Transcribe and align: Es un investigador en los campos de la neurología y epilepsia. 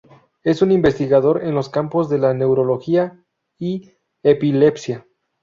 Es 0.43 0.63
un 0.63 0.71
investigador 0.71 1.43
en 1.43 1.53
los 1.53 1.69
campos 1.69 2.09
de 2.09 2.17
la 2.17 2.33
neurología 2.33 3.23
y 3.59 3.91
epilepsia. 4.23 5.05